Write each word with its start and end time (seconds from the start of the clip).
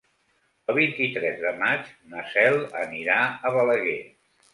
El 0.71 0.77
vint-i-tres 0.77 1.35
de 1.43 1.51
maig 1.59 1.91
na 2.13 2.23
Cel 2.31 2.57
anirà 2.81 3.19
a 3.27 3.53
Balaguer. 3.59 3.99